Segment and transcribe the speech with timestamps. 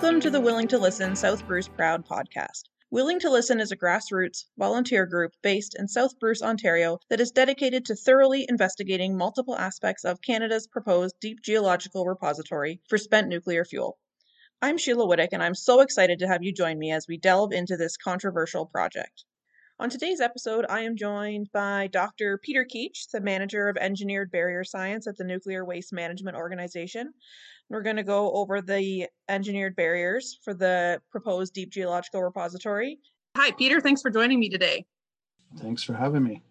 [0.00, 2.68] Welcome to the Willing to Listen South Bruce Proud podcast.
[2.88, 7.32] Willing to Listen is a grassroots volunteer group based in South Bruce, Ontario, that is
[7.32, 13.64] dedicated to thoroughly investigating multiple aspects of Canada's proposed deep geological repository for spent nuclear
[13.64, 13.98] fuel.
[14.62, 17.50] I'm Sheila Whittick, and I'm so excited to have you join me as we delve
[17.50, 19.24] into this controversial project.
[19.80, 22.36] On today's episode, I am joined by Dr.
[22.38, 27.12] Peter Keech, the manager of engineered barrier science at the Nuclear Waste Management Organization.
[27.68, 32.98] We're going to go over the engineered barriers for the proposed deep geological repository.
[33.36, 33.80] Hi, Peter.
[33.80, 34.84] Thanks for joining me today.
[35.58, 36.42] Thanks for having me.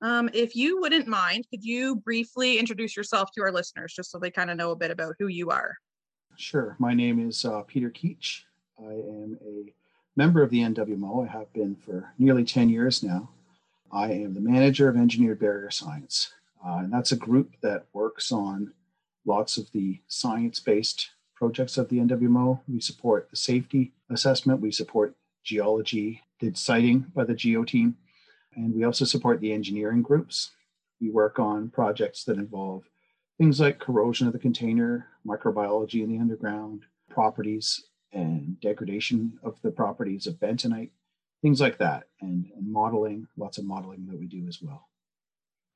[0.00, 4.18] Um, if you wouldn't mind, could you briefly introduce yourself to our listeners just so
[4.18, 5.74] they kind of know a bit about who you are?
[6.36, 6.74] Sure.
[6.78, 8.44] My name is uh, Peter Keech.
[8.78, 9.74] I am a
[10.16, 11.28] member of the NWMO.
[11.28, 13.28] I have been for nearly 10 years now.
[13.92, 16.32] I am the manager of engineered barrier science,
[16.66, 18.72] uh, and that's a group that works on
[19.24, 22.60] lots of the science based projects of the NWMO.
[22.66, 25.14] We support the safety assessment, we support
[25.44, 27.96] geology, did siting by the GEO team,
[28.54, 30.50] and we also support the engineering groups.
[31.00, 32.84] We work on projects that involve
[33.38, 37.84] things like corrosion of the container, microbiology in the underground, properties
[38.16, 40.90] and degradation of the properties of bentonite,
[41.42, 44.88] things like that, and, and modeling, lots of modeling that we do as well.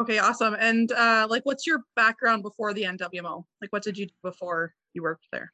[0.00, 0.56] Okay, awesome.
[0.58, 3.44] And uh, like, what's your background before the NWMO?
[3.60, 5.52] Like, what did you do before you worked there?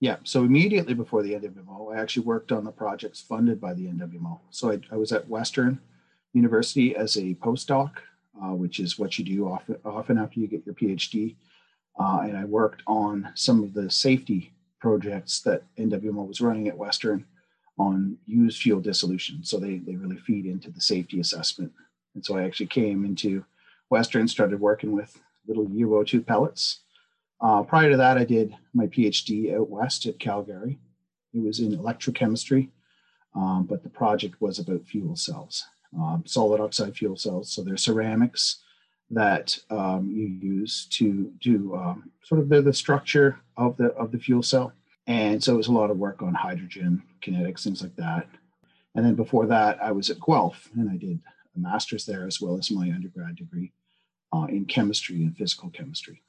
[0.00, 3.86] Yeah, so immediately before the NWMO, I actually worked on the projects funded by the
[3.86, 4.38] NWMO.
[4.50, 5.80] So I, I was at Western
[6.32, 7.90] University as a postdoc,
[8.40, 11.34] uh, which is what you do often, often after you get your PhD.
[11.98, 16.78] Uh, and I worked on some of the safety projects that NWMO was running at
[16.78, 17.24] Western
[17.78, 19.44] on used fuel dissolution.
[19.44, 21.72] So they, they really feed into the safety assessment
[22.18, 23.44] and so I actually came into
[23.90, 26.80] Western, started working with little UO2 pellets.
[27.40, 30.80] Uh, prior to that, I did my PhD out west at Calgary.
[31.32, 32.70] It was in electrochemistry,
[33.36, 35.64] um, but the project was about fuel cells,
[35.96, 37.52] um, solid oxide fuel cells.
[37.52, 38.64] So they're ceramics
[39.10, 44.12] that um, you use to do um, sort of the, the structure of the of
[44.12, 44.72] the fuel cell.
[45.06, 48.28] And so it was a lot of work on hydrogen kinetics, things like that.
[48.94, 51.20] And then before that, I was at Guelph and I did
[51.56, 53.72] a master's there as well as my undergrad degree
[54.32, 56.22] uh, in chemistry and physical chemistry.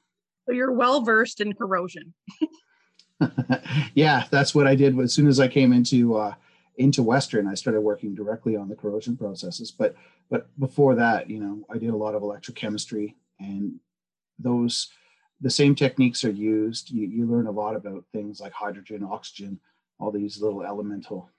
[0.45, 2.13] So you're well versed in corrosion.
[3.93, 6.33] yeah, that's what I did as soon as I came into uh,
[6.77, 7.47] into Western.
[7.47, 9.71] I started working directly on the corrosion processes.
[9.71, 9.95] But
[10.29, 13.79] but before that, you know, I did a lot of electrochemistry, and
[14.39, 14.89] those
[15.41, 16.89] the same techniques are used.
[16.89, 19.59] You, you learn a lot about things like hydrogen, oxygen,
[19.99, 21.29] all these little elemental,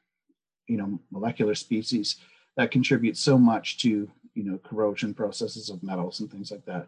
[0.66, 2.16] you know, molecular species
[2.56, 6.86] that contribute so much to you know corrosion processes of metals and things like that.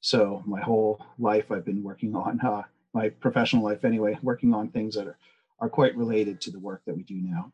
[0.00, 4.68] So my whole life I've been working on uh, my professional life anyway, working on
[4.68, 5.18] things that are,
[5.60, 7.52] are quite related to the work that we do now.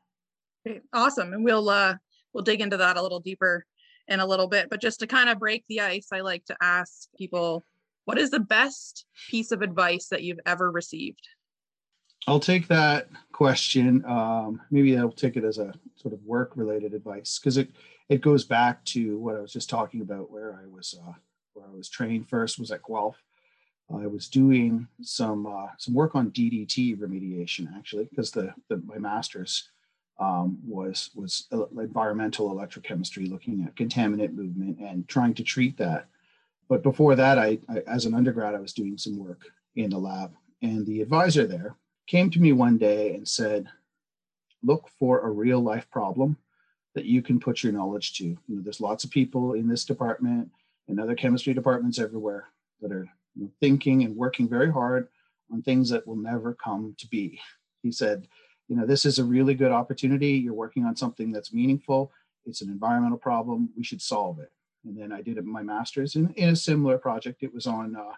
[0.66, 1.94] Okay, awesome, and we'll uh,
[2.32, 3.64] we'll dig into that a little deeper
[4.08, 4.68] in a little bit.
[4.68, 7.64] But just to kind of break the ice, I like to ask people,
[8.04, 11.28] what is the best piece of advice that you've ever received?
[12.26, 14.04] I'll take that question.
[14.06, 17.70] Um, maybe I'll take it as a sort of work related advice because it
[18.08, 21.12] it goes back to what I was just talking about, where I was uh,
[21.54, 23.22] where I was trained first was at Guelph.
[23.92, 28.98] I was doing some uh, some work on DDT remediation actually because the, the my
[28.98, 29.70] master's
[30.18, 36.06] um, was was environmental electrochemistry, looking at contaminant movement and trying to treat that.
[36.70, 39.42] But before that, I, I as an undergrad, I was doing some work
[39.74, 40.32] in the lab,
[40.62, 41.74] and the advisor there
[42.06, 43.68] came to me one day and said,
[44.62, 46.36] look for a real life problem
[46.94, 48.24] that you can put your knowledge to.
[48.24, 50.48] You know, there's lots of people in this department
[50.88, 52.48] and other chemistry departments everywhere
[52.80, 55.08] that are you know, thinking and working very hard
[55.52, 57.40] on things that will never come to be.
[57.82, 58.28] He said,
[58.68, 60.32] you know, this is a really good opportunity.
[60.32, 62.12] You're working on something that's meaningful.
[62.46, 63.70] It's an environmental problem.
[63.76, 64.52] We should solve it.
[64.84, 67.42] And then I did my master's in, in a similar project.
[67.42, 68.12] It was on uh,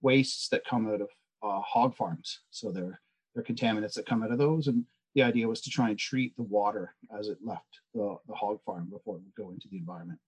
[0.00, 1.08] wastes that come out of
[1.42, 2.40] uh, hog farms.
[2.50, 3.00] So they're
[3.34, 4.66] there are contaminants that come out of those.
[4.66, 8.34] And the idea was to try and treat the water as it left the, the
[8.34, 10.18] hog farm before it would go into the environment.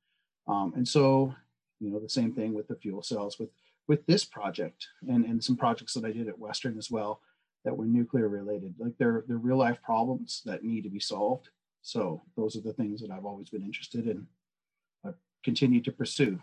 [0.46, 1.34] Um, and so,
[1.80, 3.50] you know, the same thing with the fuel cells with
[3.86, 7.22] with this project and, and some projects that I did at Western as well
[7.64, 8.74] that were nuclear related.
[8.78, 11.48] Like they're they're real life problems that need to be solved.
[11.82, 14.26] So those are the things that I've always been interested in.
[15.46, 16.38] I've to pursue.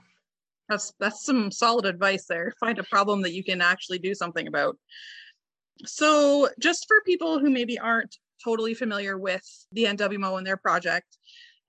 [0.69, 2.53] That's that's some solid advice there.
[2.59, 4.77] Find a problem that you can actually do something about.
[5.85, 11.17] So, just for people who maybe aren't totally familiar with the NWMO and their project,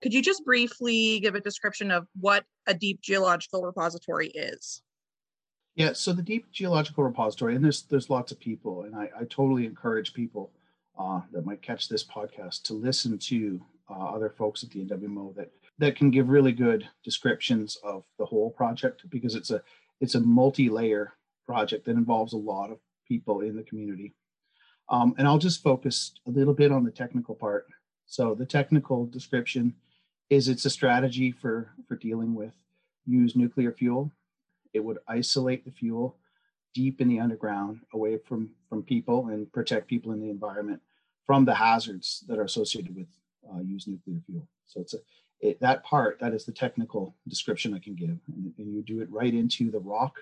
[0.01, 4.81] could you just briefly give a description of what a deep geological repository is?
[5.75, 9.23] Yeah, so the deep geological repository, and there's there's lots of people, and I, I
[9.25, 10.51] totally encourage people
[10.97, 15.35] uh, that might catch this podcast to listen to uh, other folks at the NWMO
[15.35, 19.61] that that can give really good descriptions of the whole project because it's a
[19.99, 21.13] it's a multi-layer
[21.45, 24.13] project that involves a lot of people in the community.
[24.89, 27.65] Um, and I'll just focus a little bit on the technical part.
[28.05, 29.75] So the technical description
[30.29, 32.53] is it's a strategy for for dealing with
[33.05, 34.11] used nuclear fuel.
[34.73, 36.17] It would isolate the fuel
[36.73, 40.81] deep in the underground, away from from people, and protect people in the environment
[41.25, 43.07] from the hazards that are associated with
[43.49, 44.47] uh, used nuclear fuel.
[44.65, 44.99] So it's a
[45.39, 49.01] it, that part that is the technical description I can give, and, and you do
[49.01, 50.15] it right into the rock.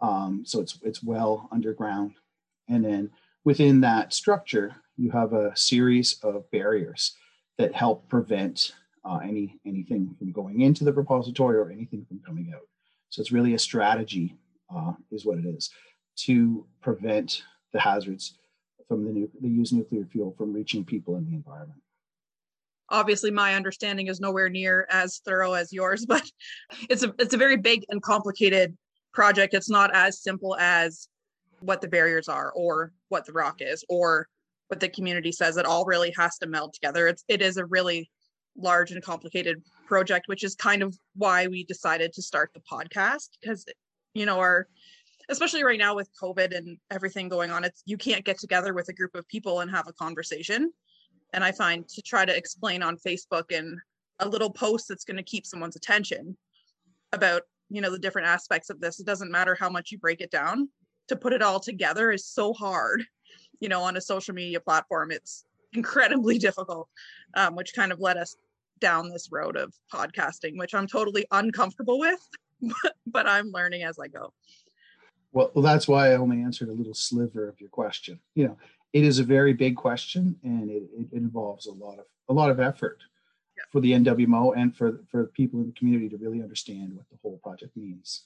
[0.00, 2.14] Um, so it's it's well underground,
[2.68, 3.10] and then
[3.44, 7.16] within that structure, you have a series of barriers
[7.58, 8.72] that help prevent
[9.04, 12.62] uh, any anything from going into the repository or anything from coming out.
[13.10, 14.36] So it's really a strategy,
[14.74, 15.70] uh, is what it is,
[16.18, 17.42] to prevent
[17.72, 18.34] the hazards
[18.86, 21.80] from the, the used nuclear fuel from reaching people in the environment
[22.90, 26.24] obviously my understanding is nowhere near as thorough as yours but
[26.88, 28.76] it's a it's a very big and complicated
[29.12, 29.54] project.
[29.54, 31.08] It's not as simple as
[31.60, 34.28] what the barriers are or what the rock is or
[34.68, 35.56] what the community says.
[35.56, 37.08] It all really has to meld together.
[37.08, 38.10] It's it is a really
[38.56, 43.28] large and complicated project which is kind of why we decided to start the podcast
[43.40, 43.64] because
[44.12, 44.66] you know our
[45.28, 48.88] especially right now with covid and everything going on it's you can't get together with
[48.88, 50.70] a group of people and have a conversation
[51.32, 53.78] and i find to try to explain on facebook and
[54.20, 56.36] a little post that's going to keep someone's attention
[57.12, 60.20] about you know the different aspects of this it doesn't matter how much you break
[60.20, 60.68] it down
[61.08, 63.04] to put it all together is so hard.
[63.58, 66.88] You know on a social media platform it's incredibly difficult
[67.34, 68.36] um, which kind of led us
[68.80, 72.26] down this road of podcasting which i'm totally uncomfortable with
[72.62, 74.32] but, but i'm learning as i go.
[75.32, 78.20] Well, well that's why i only answered a little sliver of your question.
[78.34, 78.56] You know
[78.92, 82.50] it is a very big question and it, it involves a lot of a lot
[82.50, 82.98] of effort
[83.56, 83.64] yeah.
[83.70, 87.18] for the NWMO and for for people in the community to really understand what the
[87.22, 88.24] whole project means.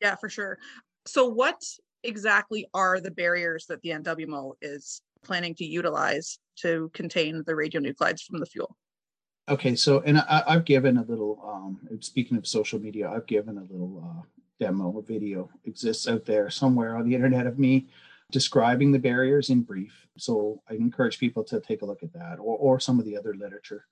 [0.00, 0.58] Yeah, for sure.
[1.06, 1.62] So what
[2.02, 8.22] exactly are the barriers that the NWMO is planning to utilize to contain the radionuclides
[8.22, 8.76] from the fuel?
[9.48, 11.40] Okay, so and I, have given a little.
[11.46, 14.22] Um, speaking of social media, I've given a little uh,
[14.58, 17.86] demo, a video exists out there somewhere on the internet of me
[18.30, 20.06] describing the barriers in brief.
[20.18, 23.16] So I encourage people to take a look at that or, or some of the
[23.16, 23.86] other literature.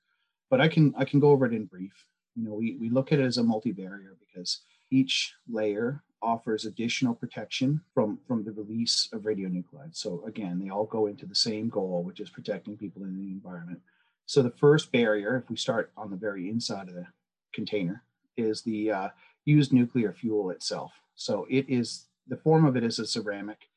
[0.51, 2.07] But I can I can go over it in brief.
[2.35, 4.61] You know, we, we look at it as a multi-barrier because
[4.91, 9.97] each layer offers additional protection from, from the release of radionuclides.
[9.97, 13.31] So again, they all go into the same goal, which is protecting people in the
[13.31, 13.81] environment.
[14.27, 17.07] So the first barrier, if we start on the very inside of the
[17.53, 18.03] container,
[18.37, 19.09] is the uh,
[19.45, 20.93] used nuclear fuel itself.
[21.15, 23.69] So it is the form of it is a ceramic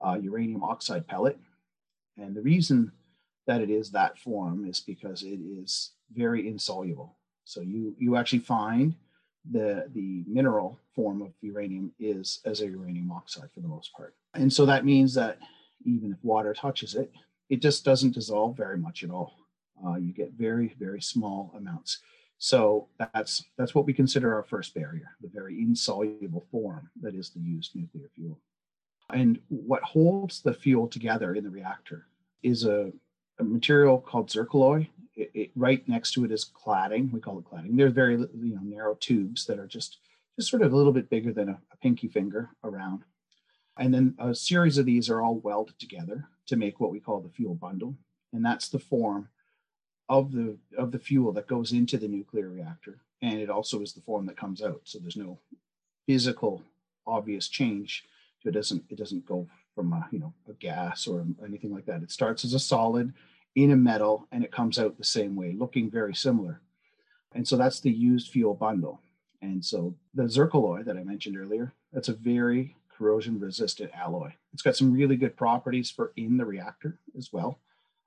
[0.00, 1.38] uh, uranium oxide pellet.
[2.16, 2.92] And the reason
[3.46, 7.16] that it is that form is because it is very insoluble.
[7.44, 8.94] So you, you actually find
[9.50, 14.14] the, the mineral form of uranium is as a uranium oxide for the most part.
[14.34, 15.38] And so that means that
[15.84, 17.10] even if water touches it,
[17.48, 19.34] it just doesn't dissolve very much at all.
[19.84, 22.00] Uh, you get very, very small amounts.
[22.38, 27.30] So that's that's what we consider our first barrier, the very insoluble form that is
[27.30, 28.38] the used nuclear fuel.
[29.14, 32.06] And what holds the fuel together in the reactor
[32.42, 32.92] is a,
[33.38, 34.88] a material called zircaloy.
[35.14, 37.12] It, it, right next to it is cladding.
[37.12, 37.76] We call it cladding.
[37.76, 39.98] They're very you know narrow tubes that are just
[40.36, 43.04] just sort of a little bit bigger than a, a pinky finger around.
[43.78, 47.20] And then a series of these are all welded together to make what we call
[47.20, 47.96] the fuel bundle,
[48.32, 49.28] and that's the form
[50.08, 53.92] of the of the fuel that goes into the nuclear reactor, and it also is
[53.92, 54.80] the form that comes out.
[54.84, 55.38] So there's no
[56.06, 56.62] physical
[57.06, 58.04] obvious change
[58.42, 61.86] so it doesn't it doesn't go from a, you know a gas or anything like
[61.86, 62.02] that.
[62.02, 63.12] It starts as a solid
[63.54, 66.60] in a metal and it comes out the same way, looking very similar.
[67.34, 69.00] And so that's the used fuel bundle.
[69.42, 74.32] And so the zircaloy that I mentioned earlier, that's a very corrosion resistant alloy.
[74.52, 77.58] It's got some really good properties for in the reactor as well,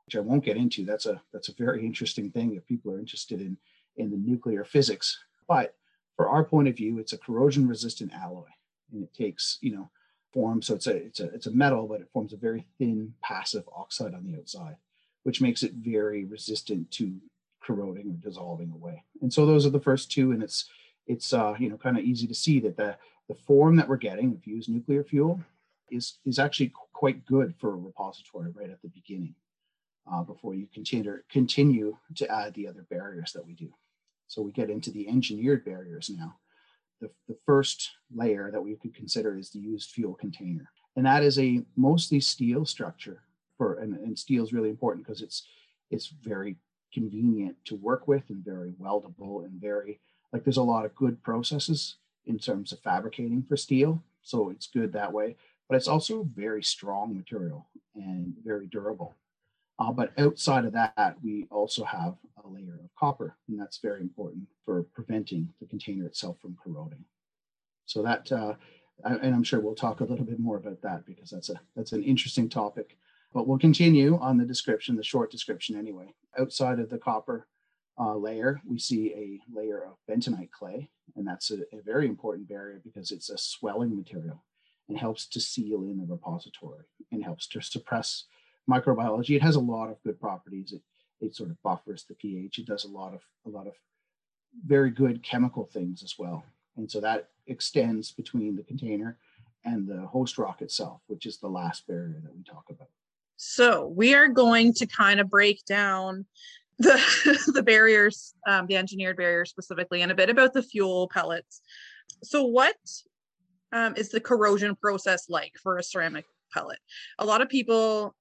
[0.05, 0.85] which I won't get into.
[0.85, 3.57] That's a that's a very interesting thing if people are interested in
[3.97, 5.19] in the nuclear physics.
[5.47, 5.75] But
[6.15, 8.47] for our point of view, it's a corrosion resistant alloy.
[8.91, 9.89] And it takes, you know,
[10.33, 13.63] So it's a it's a it's a metal, but it forms a very thin passive
[13.75, 14.77] oxide on the outside,
[15.23, 17.19] which makes it very resistant to
[17.61, 19.03] corroding or dissolving away.
[19.21, 20.65] And so those are the first two, and it's
[21.05, 22.97] it's uh, you know kind of easy to see that the
[23.27, 25.39] the form that we're getting if you use nuclear fuel
[25.91, 29.35] is is actually quite good for a repository right at the beginning
[30.11, 33.71] uh, before you continue continue to add the other barriers that we do.
[34.27, 36.37] So we get into the engineered barriers now
[37.03, 40.69] the, the first layer that we could consider is the used fuel container.
[40.95, 43.23] And that is a mostly steel structure
[43.57, 45.47] for and, and steel is really important because it's
[45.91, 46.55] it's very
[46.93, 49.99] convenient to work with and very weldable and very
[50.31, 54.67] like there's a lot of good processes in terms of fabricating for steel so it's
[54.67, 55.35] good that way
[55.67, 59.15] but it's also very strong material and very durable
[59.79, 64.01] uh, but outside of that we also have a layer of copper and that's very
[64.01, 67.03] important for preventing the container itself from corroding
[67.85, 68.53] so that uh,
[69.05, 71.91] and i'm sure we'll talk a little bit more about that because that's a that's
[71.91, 72.97] an interesting topic
[73.33, 76.13] but we'll continue on the description, the short description anyway.
[76.39, 77.47] Outside of the copper
[77.99, 82.47] uh, layer, we see a layer of bentonite clay, and that's a, a, very important
[82.47, 84.43] barrier because it's a swelling material
[84.87, 88.25] and helps to seal in the repository and helps to suppress
[88.69, 89.35] microbiology.
[89.35, 90.73] It has a lot of good properties.
[90.73, 90.81] It,
[91.19, 92.59] it sort of buffers the pH.
[92.59, 93.73] It does a lot of a lot of
[94.65, 96.43] very good chemical things as well.
[96.77, 99.17] And so that extends between the container
[99.65, 102.89] and the host rock itself, which is the last barrier that we talk about.
[103.35, 106.25] So we are going to kind of break down
[106.79, 106.99] the
[107.53, 111.61] the barriers, um, the engineered barriers specifically, and a bit about the fuel pellets.
[112.23, 112.75] So what
[113.71, 116.79] um, is the corrosion process like for a ceramic pellet?
[117.19, 118.15] A lot of people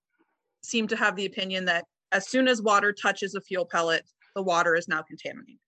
[0.63, 4.05] seem to have the opinion that as soon as water touches a fuel pellet,
[4.35, 5.59] the water is now contaminated.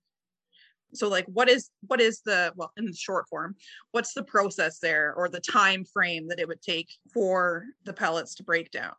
[0.95, 3.57] So like what is what is the well in the short form,
[3.91, 8.35] what's the process there or the time frame that it would take for the pellets
[8.37, 8.95] to break down?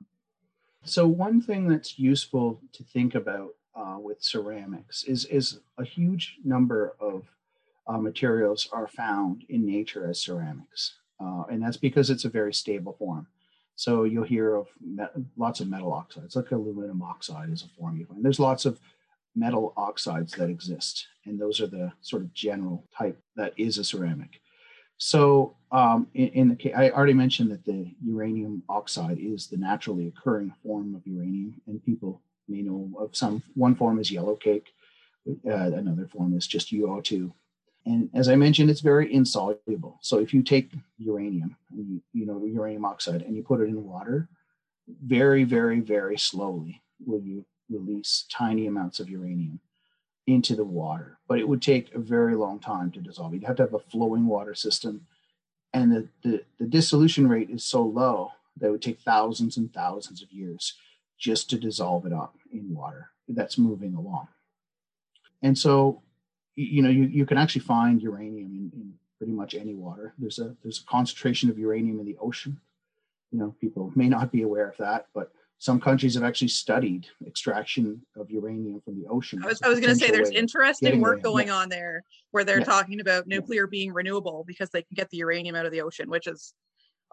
[0.84, 6.38] So one thing that's useful to think about uh, with ceramics is is a huge
[6.44, 7.24] number of
[7.88, 12.54] uh, materials are found in nature as ceramics, uh, and that's because it's a very
[12.54, 13.28] stable form.
[13.76, 14.68] So you'll hear of
[15.38, 18.24] lots of metal oxides, like aluminum oxide is a form you find.
[18.24, 18.80] There's lots of
[19.36, 23.84] metal oxides that exist, and those are the sort of general type that is a
[23.84, 24.40] ceramic.
[24.98, 29.58] So um, in, in, the case, I already mentioned that the uranium oxide is the
[29.58, 33.44] naturally occurring form of uranium, and people may know of some.
[33.56, 34.70] One form is yellow cake,
[35.28, 37.32] uh, another form is just UO2.
[37.86, 40.00] And as I mentioned, it's very insoluble.
[40.02, 44.28] So if you take uranium, you, know uranium oxide, and you put it in water,
[44.88, 49.60] very, very, very slowly will you release tiny amounts of uranium
[50.28, 53.34] into the water, but it would take a very long time to dissolve.
[53.34, 55.06] You'd have to have a flowing water system.
[55.74, 59.72] And the, the, the dissolution rate is so low that it would take thousands and
[59.72, 60.74] thousands of years
[61.20, 64.28] just to dissolve it up in water that's moving along.
[65.42, 66.02] And so,
[66.56, 70.14] you know, you, you can actually find uranium in, in pretty much any water.
[70.18, 72.60] There's a there's a concentration of uranium in the ocean.
[73.32, 77.08] You know, people may not be aware of that, but some countries have actually studied
[77.26, 79.42] extraction of uranium from the ocean.
[79.44, 81.56] I was, was going to say there's interesting work going yeah.
[81.56, 82.66] on there where they're yeah.
[82.66, 83.72] talking about nuclear yeah.
[83.72, 86.54] being renewable because they can get the uranium out of the ocean, which is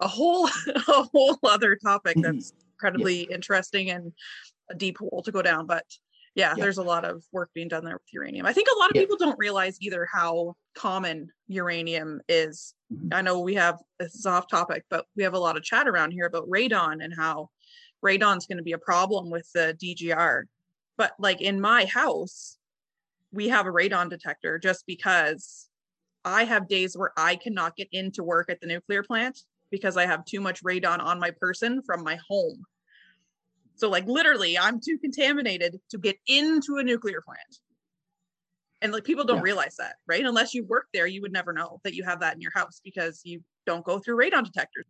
[0.01, 0.49] a whole
[0.89, 2.37] a whole other topic mm-hmm.
[2.37, 4.13] that's incredibly interesting and
[4.71, 5.67] a deep hole to go down.
[5.67, 5.85] But
[6.35, 8.47] yeah, there's a lot of work being done there with uranium.
[8.47, 12.75] I think a lot of people don't realize either how common uranium is.
[12.93, 13.09] Mm-hmm.
[13.13, 15.87] I know we have this is off topic, but we have a lot of chat
[15.87, 17.51] around here about radon and how
[18.05, 20.45] radon's going to be a problem with the DGR.
[20.97, 22.57] But like in my house,
[23.31, 25.69] we have a radon detector just because
[26.25, 29.39] I have days where I cannot get into work at the nuclear plant
[29.71, 32.65] because I have too much radon on my person from my home.
[33.83, 37.41] So like literally I'm too contaminated to get into a nuclear plant.
[38.81, 39.43] And like people don't yeah.
[39.43, 40.25] realize that, right?
[40.25, 42.81] Unless you work there, you would never know that you have that in your house
[42.85, 44.85] because you don't go through radon detectors.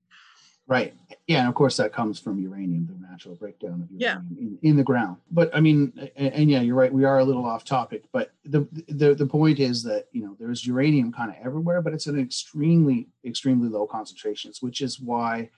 [0.67, 0.93] Right.
[1.27, 4.39] Yeah, and of course that comes from uranium, the natural breakdown of uranium yeah.
[4.39, 5.17] in, in the ground.
[5.31, 6.93] But I mean, and, and, yeah, you're right.
[6.93, 10.37] We are a little off topic, but the the the point is that you know
[10.39, 15.49] there's uranium kind of everywhere, but it's an extremely extremely low concentrations, which is why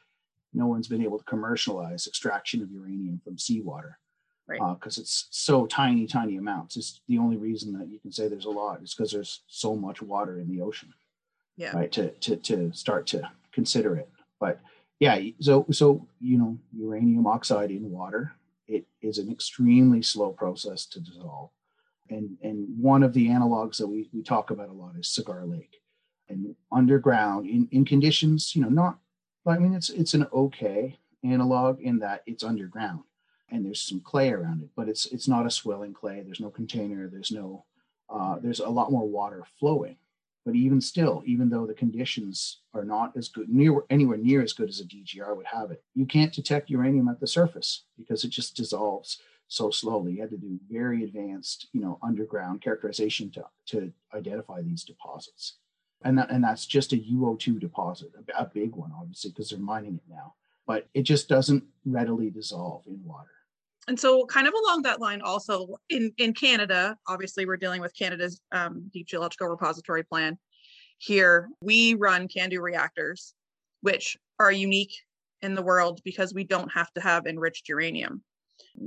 [0.54, 3.98] no one's been able to commercialize extraction of uranium from seawater.
[4.46, 4.60] Right.
[4.78, 6.76] Because uh, it's so tiny, tiny amounts.
[6.76, 9.74] It's the only reason that you can say there's a lot is because there's so
[9.74, 10.92] much water in the ocean.
[11.56, 11.74] Yeah.
[11.74, 11.90] Right.
[11.92, 14.60] To to to start to consider it, but
[15.00, 18.32] yeah so so you know uranium oxide in water
[18.66, 21.50] it is an extremely slow process to dissolve
[22.10, 25.44] and and one of the analogs that we, we talk about a lot is cigar
[25.44, 25.76] lake
[26.28, 28.98] and underground in, in conditions you know not
[29.46, 33.00] i mean it's it's an okay analog in that it's underground
[33.50, 36.50] and there's some clay around it but it's it's not a swelling clay there's no
[36.50, 37.64] container there's no
[38.10, 39.96] uh, there's a lot more water flowing
[40.44, 44.52] but even still, even though the conditions are not as good, near anywhere near as
[44.52, 48.24] good as a DGR would have it, you can't detect uranium at the surface because
[48.24, 50.12] it just dissolves so slowly.
[50.12, 55.56] You had to do very advanced, you know, underground characterization to, to identify these deposits.
[56.04, 59.58] And, that, and that's just a UO2 deposit, a, a big one, obviously, because they're
[59.58, 60.34] mining it now.
[60.66, 63.30] but it just doesn't readily dissolve in water.
[63.86, 67.94] And so, kind of along that line, also in, in Canada, obviously, we're dealing with
[67.94, 70.38] Canada's um, Deep Geological Repository Plan.
[70.98, 73.34] Here, we run CANDU reactors,
[73.82, 74.94] which are unique
[75.42, 78.22] in the world because we don't have to have enriched uranium.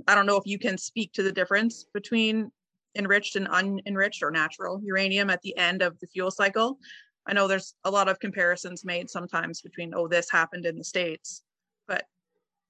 [0.08, 2.52] I don't know if you can speak to the difference between
[2.98, 6.80] enriched and unenriched or natural uranium at the end of the fuel cycle.
[7.28, 10.84] I know there's a lot of comparisons made sometimes between, oh, this happened in the
[10.84, 11.44] States,
[11.88, 12.06] but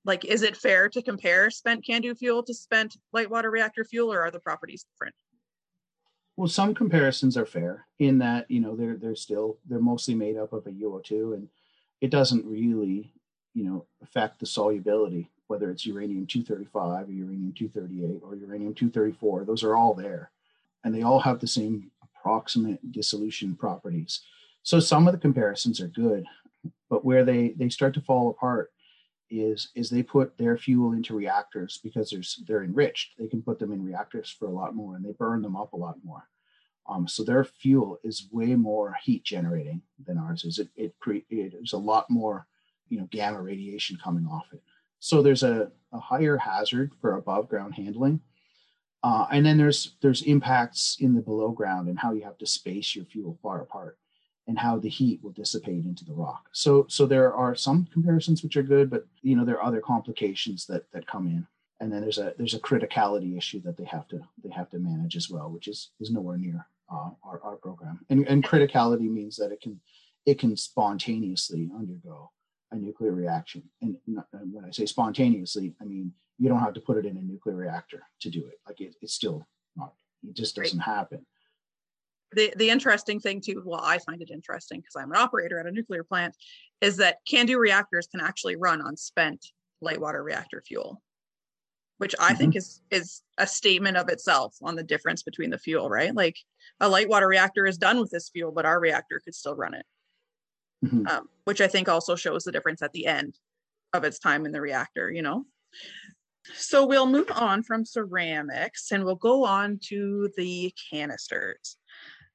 [0.04, 4.12] like, is it fair to compare spent CANDU fuel to spent light water reactor fuel,
[4.12, 5.16] or are the properties different?
[6.38, 10.38] Well, some comparisons are fair in that you know they're they're still they're mostly made
[10.38, 11.50] up of a UO2, and
[12.00, 13.12] it doesn't really
[13.54, 19.46] you know affect the solubility whether it's uranium 235 or uranium 238 or uranium 234.
[19.46, 20.32] Those are all there,
[20.84, 24.22] and they all have the same approximate dissolution properties.
[24.68, 26.26] So some of the comparisons are good,
[26.90, 28.74] but where they they start to fall apart
[29.30, 33.14] is is they put their fuel into reactors because there's they're enriched.
[33.18, 35.72] They can put them in reactors for a lot more, and they burn them up
[35.72, 36.28] a lot more.
[36.86, 40.60] Um, so their fuel is way more heat generating than ours is.
[40.60, 42.46] It it, cre- it there's a lot more
[42.90, 44.62] you know gamma radiation coming off it.
[45.00, 48.20] So there's a, a higher hazard for above ground handling.
[49.02, 52.46] Uh, and then there's there's impacts in the below ground and how you have to
[52.46, 53.98] space your fuel far apart
[54.48, 56.50] and how the heat will dissipate into the rock.
[56.54, 59.82] So so there are some comparisons which are good, but you know there are other
[59.82, 61.46] complications that that come in.
[61.80, 64.80] And then there's a there's a criticality issue that they have to they have to
[64.80, 68.00] manage as well, which is is nowhere near uh, our, our program.
[68.10, 69.80] And, and criticality means that it can
[70.26, 72.32] it can spontaneously undergo
[72.72, 73.64] a nuclear reaction.
[73.82, 77.22] And when I say spontaneously, I mean you don't have to put it in a
[77.22, 78.60] nuclear reactor to do it.
[78.66, 79.94] Like it, it's still not.
[80.28, 81.26] It just doesn't happen
[82.34, 85.66] the the interesting thing too well i find it interesting because i'm an operator at
[85.66, 86.36] a nuclear plant
[86.82, 89.46] is that CANDU reactors can actually run on spent
[89.82, 91.02] light water reactor fuel
[92.00, 92.38] which i mm-hmm.
[92.38, 96.36] think is is a statement of itself on the difference between the fuel right like
[96.80, 99.74] a light water reactor is done with this fuel but our reactor could still run
[99.74, 99.86] it
[100.86, 101.08] mm-hmm.
[101.08, 103.38] um, which i think also shows the difference at the end
[103.94, 105.46] of its time in the reactor you know
[106.56, 111.78] so we'll move on from ceramics and we'll go on to the canisters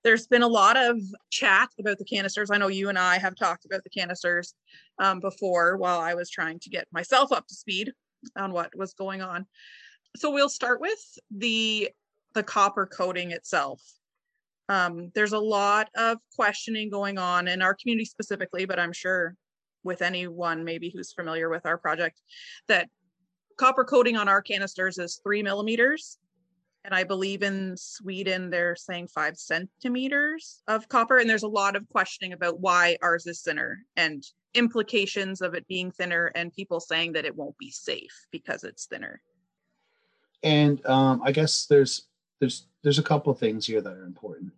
[0.05, 2.51] there's been a lot of chat about the canisters.
[2.51, 4.55] I know you and I have talked about the canisters
[4.99, 7.93] um, before while I was trying to get myself up to speed
[8.37, 9.47] on what was going on.
[10.17, 11.91] So we'll start with the
[12.35, 13.83] the copper coating itself.
[14.69, 19.37] Um, there's a lot of questioning going on in our community specifically, but I'm sure
[19.85, 22.21] with anyone maybe who's familiar with our project
[22.69, 22.89] that
[23.59, 26.19] copper coating on our canisters is three millimeters
[26.85, 31.19] and I believe in Sweden they're saying five centimeters of copper.
[31.19, 35.67] And there's a lot of questioning about why ours is thinner and implications of it
[35.67, 39.23] being thinner, and people saying that it won't be safe because it's thinner.
[40.43, 42.09] And um, I guess there's
[42.41, 44.53] there's there's a couple things here that are important.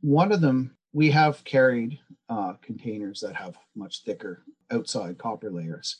[0.00, 5.98] One of them, we have carried uh, containers that have much thicker outside copper layers.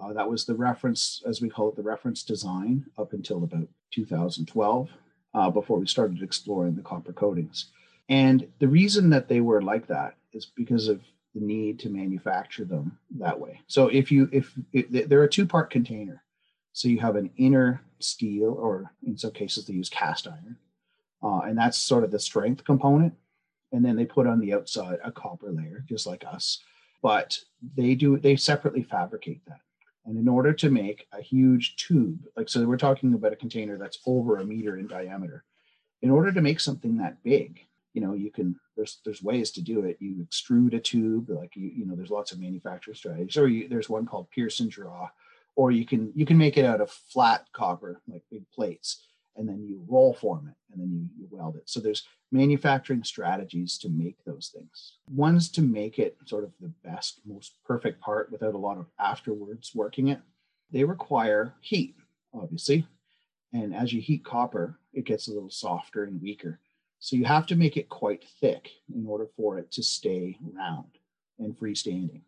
[0.00, 3.68] Uh, that was the reference, as we call it, the reference design up until about
[3.90, 4.88] 2012
[5.34, 7.66] uh, before we started exploring the copper coatings.
[8.08, 11.00] And the reason that they were like that is because of
[11.34, 13.60] the need to manufacture them that way.
[13.68, 16.22] So if you if, if they're a two part container,
[16.72, 20.56] so you have an inner steel, or in some cases they use cast iron,
[21.22, 23.14] uh, and that's sort of the strength component.
[23.72, 26.58] And then they put on the outside a copper layer, just like us.
[27.02, 27.38] But
[27.76, 29.60] they do they separately fabricate that.
[30.10, 33.78] And in order to make a huge tube, like so we're talking about a container
[33.78, 35.44] that's over a meter in diameter.
[36.02, 39.62] In order to make something that big, you know, you can there's there's ways to
[39.62, 39.98] do it.
[40.00, 43.36] You extrude a tube, like you you know, there's lots of manufacturing strategies.
[43.36, 45.08] Or you, there's one called and draw,
[45.54, 49.48] or you can you can make it out of flat copper, like big plates, and
[49.48, 51.68] then you roll form it, and then you, you weld it.
[51.68, 54.98] So there's manufacturing strategies to make those things.
[55.08, 58.86] One's to make it sort of the best, most perfect part without a lot of
[58.98, 60.20] afterwards working it.
[60.70, 61.96] They require heat,
[62.34, 62.86] obviously.
[63.52, 66.60] And as you heat copper, it gets a little softer and weaker.
[67.00, 70.98] So you have to make it quite thick in order for it to stay round
[71.38, 72.22] and freestanding.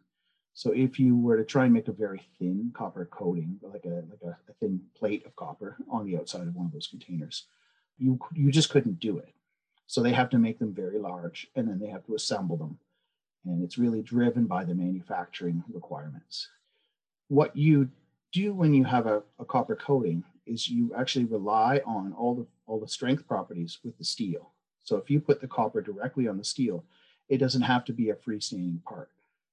[0.54, 4.04] So if you were to try and make a very thin copper coating, like a
[4.10, 7.46] like a, a thin plate of copper on the outside of one of those containers,
[7.98, 9.34] you you just couldn't do it
[9.92, 12.78] so they have to make them very large and then they have to assemble them.
[13.44, 16.48] And it's really driven by the manufacturing requirements.
[17.28, 17.90] What you
[18.32, 22.46] do when you have a, a copper coating is you actually rely on all the
[22.66, 24.52] all the strength properties with the steel.
[24.82, 26.84] So if you put the copper directly on the steel,
[27.28, 29.10] it doesn't have to be a freestanding part.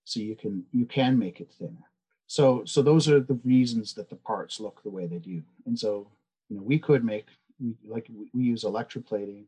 [0.10, 1.86] So you can you can make it thinner.
[2.28, 5.44] So so those are the reasons that the parts look the way they do.
[5.66, 6.08] And so
[6.50, 7.28] you know we could make
[7.60, 9.44] we like we use electroplating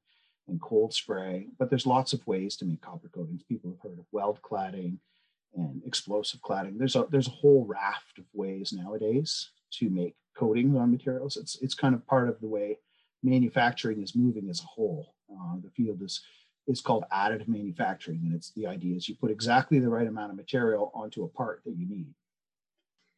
[0.47, 3.43] and cold spray, but there's lots of ways to make copper coatings.
[3.43, 4.97] People have heard of weld cladding
[5.55, 6.77] and explosive cladding.
[6.77, 11.37] There's a there's a whole raft of ways nowadays to make coatings on materials.
[11.37, 12.77] It's it's kind of part of the way
[13.23, 15.15] manufacturing is moving as a whole.
[15.31, 16.21] Uh, the field is
[16.67, 20.31] is called additive manufacturing, and it's the idea is you put exactly the right amount
[20.31, 22.07] of material onto a part that you need.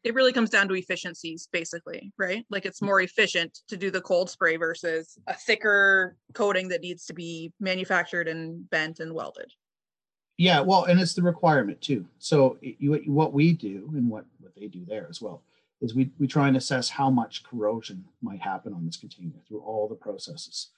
[0.03, 2.45] It really comes down to efficiencies, basically, right?
[2.49, 7.05] Like it's more efficient to do the cold spray versus a thicker coating that needs
[7.05, 9.51] to be manufactured and bent and welded.
[10.37, 12.05] Yeah, well, and it's the requirement too.
[12.19, 15.43] So you, what we do and what what they do there as well
[15.79, 19.61] is we we try and assess how much corrosion might happen on this container through
[19.61, 20.69] all the processes.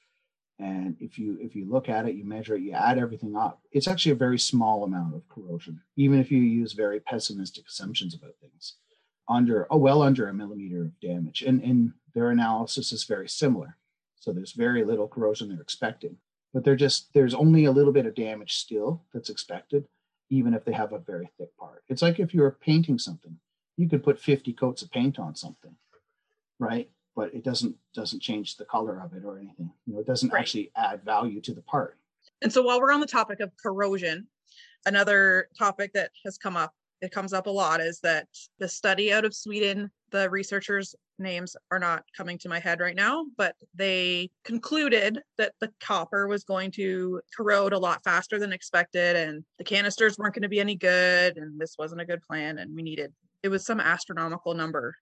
[0.58, 3.62] And if you if you look at it, you measure it, you add everything up,
[3.72, 8.14] it's actually a very small amount of corrosion, even if you use very pessimistic assumptions
[8.14, 8.76] about things.
[9.28, 11.42] Under oh well under a millimeter of damage.
[11.42, 13.78] And and their analysis is very similar.
[14.20, 16.18] So there's very little corrosion they're expecting
[16.56, 19.86] but they're just there's only a little bit of damage still that's expected
[20.32, 23.38] even if they have a very thick part it's like if you're painting something
[23.78, 25.76] you could put 50 coats of paint on something
[26.58, 29.72] right but it doesn't doesn't change the color of it or anything.
[29.86, 30.40] You know it doesn't right.
[30.40, 31.98] actually add value to the part.
[32.42, 34.28] And so while we're on the topic of corrosion
[34.86, 38.28] another topic that has come up it comes up a lot is that
[38.60, 42.96] the study out of sweden the researchers names are not coming to my head right
[42.96, 48.54] now, but they concluded that the copper was going to corrode a lot faster than
[48.54, 52.22] expected and the canisters weren't going to be any good and this wasn't a good
[52.22, 54.96] plan and we needed it was some astronomical number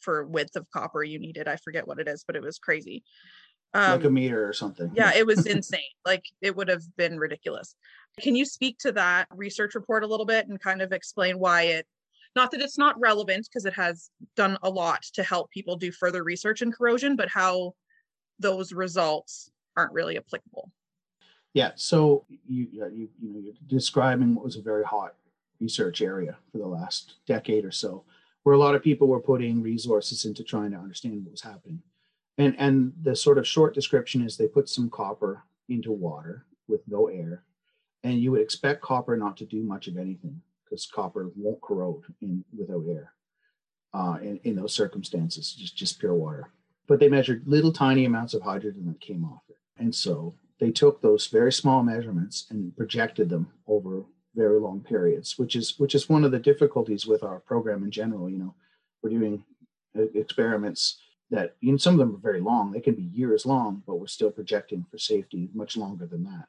[0.00, 1.48] for width of copper you needed.
[1.48, 3.02] I forget what it is, but it was crazy.
[3.72, 4.90] Um, like a meter or something.
[4.94, 5.80] yeah, it was insane.
[6.04, 7.74] Like it would have been ridiculous.
[8.20, 11.62] Can you speak to that research report a little bit and kind of explain why
[11.62, 11.86] it
[12.36, 15.90] not that it's not relevant because it has done a lot to help people do
[15.90, 17.74] further research in corrosion, but how
[18.38, 20.70] those results aren't really applicable.
[21.54, 25.14] Yeah, so you you you know you're describing what was a very hot
[25.60, 28.04] research area for the last decade or so,
[28.42, 31.82] where a lot of people were putting resources into trying to understand what was happening.
[32.38, 36.80] And and the sort of short description is they put some copper into water with
[36.86, 37.44] no air,
[38.02, 42.02] and you would expect copper not to do much of anything because copper won't corrode
[42.20, 43.12] in without air
[43.92, 46.50] uh, in, in those circumstances, just, just pure water.
[46.86, 49.56] But they measured little tiny amounts of hydrogen that came off it.
[49.78, 55.38] And so they took those very small measurements and projected them over very long periods,
[55.38, 58.30] which is which is one of the difficulties with our program in general.
[58.30, 58.54] You know,
[59.02, 59.44] we're doing
[59.98, 60.98] uh, experiments
[61.30, 63.96] that you know some of them are very long; they can be years long, but
[63.96, 66.48] we're still projecting for safety much longer than that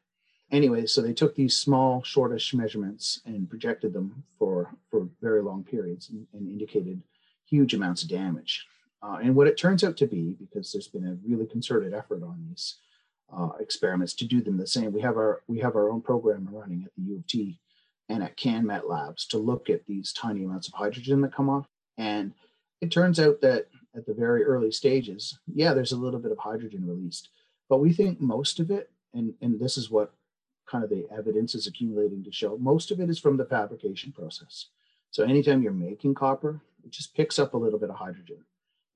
[0.52, 5.64] anyway, so they took these small, shortish measurements and projected them for for very long
[5.64, 7.02] periods and, and indicated
[7.50, 8.68] huge amounts of damage.
[9.04, 12.22] Uh, and what it turns out to be, because there's been a really concerted effort
[12.22, 12.78] on these
[13.36, 16.48] uh, experiments to do them the same, we have our we have our own program
[16.52, 17.60] running at the U of T
[18.12, 21.66] and at CanMet Labs to look at these tiny amounts of hydrogen that come off.
[21.98, 22.34] And
[22.82, 26.38] it turns out that at the very early stages, yeah, there's a little bit of
[26.38, 27.30] hydrogen released,
[27.70, 30.14] but we think most of it, and and this is what
[30.68, 34.12] kind of the evidence is accumulating to show most of it is from the fabrication
[34.12, 34.68] process.
[35.12, 38.46] So anytime you're making copper, it just picks up a little bit of hydrogen.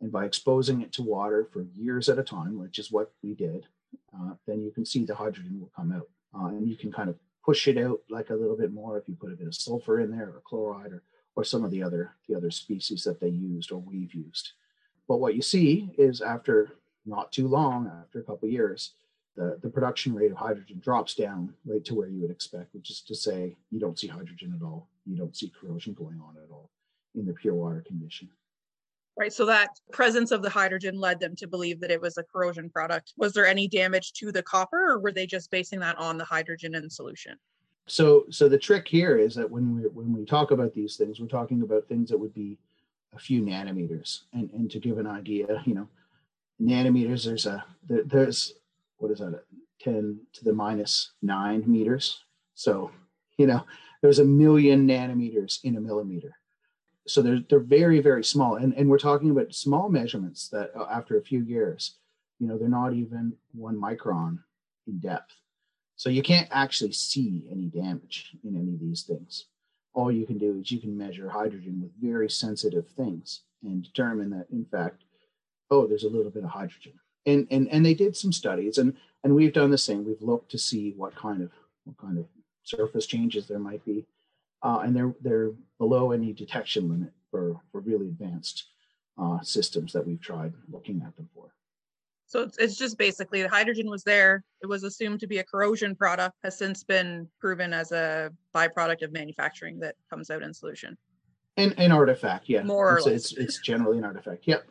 [0.01, 3.34] And by exposing it to water for years at a time, which is what we
[3.34, 3.67] did,
[4.13, 6.08] uh, then you can see the hydrogen will come out.
[6.38, 9.08] Uh, and you can kind of push it out like a little bit more if
[9.08, 11.03] you put a bit of sulfur in there or chloride or,
[11.36, 14.53] or some of the other, the other species that they used or we've used.
[15.08, 16.71] But what you see is after
[17.05, 18.93] not too long, after a couple years,
[19.36, 22.89] the, the production rate of hydrogen drops down right to where you would expect, which
[22.89, 24.88] is to say you don't see hydrogen at all.
[25.05, 26.71] You don't see corrosion going on at all
[27.13, 28.29] in the pure water condition.
[29.17, 29.32] Right.
[29.32, 32.69] So that presence of the hydrogen led them to believe that it was a corrosion
[32.69, 33.13] product.
[33.17, 36.25] Was there any damage to the copper or were they just basing that on the
[36.25, 37.38] hydrogen in solution?
[37.88, 41.19] So so the trick here is that when we when we talk about these things,
[41.19, 42.58] we're talking about things that would be
[43.13, 44.21] a few nanometers.
[44.34, 45.88] And and to give an idea, you know,
[46.62, 48.56] nanometers, there's a there, there's
[48.97, 49.43] what is that
[49.82, 52.23] 10 to the minus 9 meters
[52.54, 52.91] so
[53.38, 53.65] you know
[54.01, 56.38] there's a million nanometers in a millimeter
[57.07, 58.55] so they're, they're very very small.
[58.55, 61.95] And, and we're talking about small measurements that uh, after a few years
[62.39, 64.39] you know they're not even one micron
[64.87, 65.33] in depth.
[65.95, 69.45] So you can't actually see any damage in any of these things.
[69.93, 74.29] All you can do is you can measure hydrogen with very sensitive things and determine
[74.31, 75.03] that in fact
[75.71, 76.93] oh there's a little bit of hydrogen.
[77.25, 80.05] And and and they did some studies and and we've done the same.
[80.05, 81.51] We've looked to see what kind of
[81.85, 82.25] what kind of
[82.63, 84.05] surface changes there might be
[84.65, 88.65] uh, and they're they're below any detection limit for for really advanced
[89.17, 91.54] uh, systems that we've tried looking at them for.
[92.25, 94.43] So it's, it's just basically the hydrogen was there.
[94.63, 99.04] It was assumed to be a corrosion product, has since been proven as a byproduct
[99.04, 100.97] of manufacturing that comes out in solution.
[101.58, 102.63] An, an artifact, yeah.
[102.63, 104.47] More it's, it's, it's generally an artifact.
[104.47, 104.65] Yep.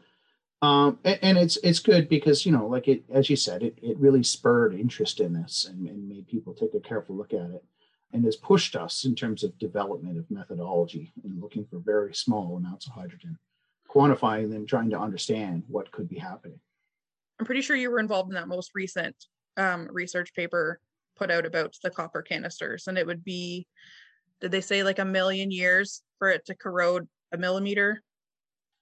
[0.62, 3.78] Um, and, and, it's it's good because you know, like it as you said, it,
[3.80, 7.50] it really spurred interest in this and, and made people take a careful look at
[7.50, 7.64] it
[8.14, 12.57] and has pushed us in terms of development of methodology and looking for very small
[12.57, 13.37] amounts of hydrogen,
[13.92, 16.59] quantifying them, trying to understand what could be happening.
[17.38, 19.16] I'm pretty sure you were involved in that most recent
[19.57, 20.79] um, research paper
[21.16, 23.66] put out about the copper canisters, and it would be,
[24.40, 28.00] did they say like a million years for it to corrode a millimeter?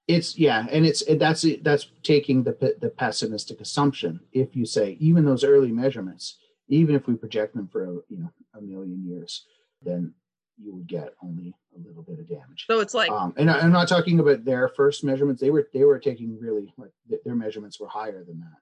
[0.08, 4.20] It's yeah, and it's that's that's taking the the pessimistic assumption.
[4.32, 8.32] If you say even those early measurements, even if we project them for you know
[8.54, 9.46] a million years,
[9.82, 10.14] then
[10.58, 12.66] you would get only a little bit of damage.
[12.66, 15.40] So it's like, um, and I, am not talking about their first measurements.
[15.40, 16.92] They were they were taking really like
[17.24, 18.58] their measurements were higher than that.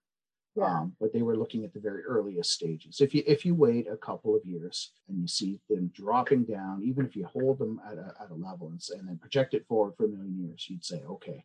[0.57, 0.65] Yeah.
[0.65, 3.01] Um, but they were looking at the very earliest stages.
[3.01, 6.83] If you if you wait a couple of years and you see them dropping down,
[6.83, 9.67] even if you hold them at a, at a level and, and then project it
[9.67, 11.45] forward for a million years, you'd say, okay,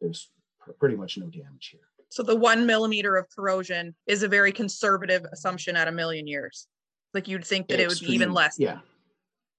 [0.00, 1.80] there's pr- pretty much no damage here.
[2.08, 6.66] So the one millimeter of corrosion is a very conservative assumption at a million years.
[7.14, 8.58] Like you'd think that Extreme, it would be even less.
[8.58, 8.78] Yeah.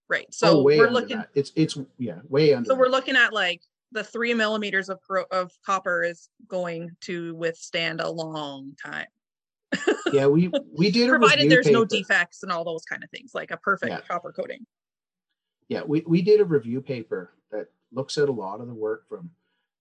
[0.09, 0.25] Right.
[0.27, 1.17] Oh, so oh, we're looking.
[1.17, 1.29] That.
[1.35, 2.67] It's it's yeah, way under.
[2.67, 2.79] So that.
[2.79, 3.61] we're looking at like
[3.91, 4.99] the three millimeters of
[5.31, 9.07] of copper is going to withstand a long time.
[10.11, 11.79] yeah, we we did provided there's paper.
[11.79, 14.01] no defects and all those kind of things, like a perfect yeah.
[14.01, 14.65] copper coating.
[15.69, 19.07] Yeah, we we did a review paper that looks at a lot of the work
[19.07, 19.31] from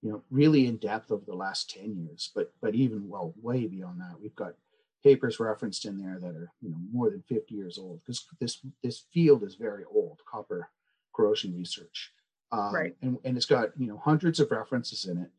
[0.03, 3.67] you know really in depth over the last 10 years but but even well way
[3.67, 4.55] beyond that we've got
[5.03, 8.61] papers referenced in there that are you know more than 50 years old because this
[8.83, 10.69] this field is very old copper
[11.15, 12.13] corrosion research.
[12.53, 12.97] Um, right.
[13.01, 15.31] and, and it's got you know hundreds of references in it.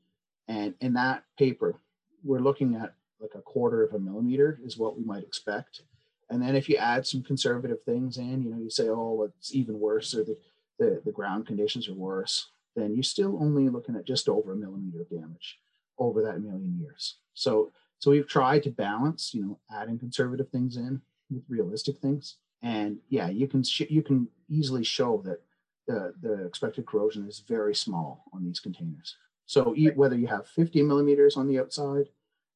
[0.47, 1.75] And in that paper
[2.23, 5.81] we're looking at like a quarter of a millimeter is what we might expect.
[6.29, 9.53] And then if you add some conservative things in you know you say oh it's
[9.53, 10.37] even worse or the
[10.79, 14.55] the, the ground conditions are worse then you're still only looking at just over a
[14.55, 15.59] millimeter of damage
[15.97, 17.17] over that million years.
[17.33, 22.37] So so we've tried to balance, you know, adding conservative things in with realistic things.
[22.63, 25.41] And yeah, you can sh- you can easily show that
[25.87, 29.17] the the expected corrosion is very small on these containers.
[29.45, 32.09] So e- whether you have 50 millimeters on the outside,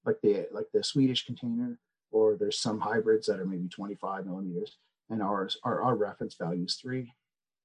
[0.03, 1.77] like the like the Swedish container,
[2.11, 4.77] or there's some hybrids that are maybe 25 millimeters,
[5.11, 7.13] and ours our, our reference value is three.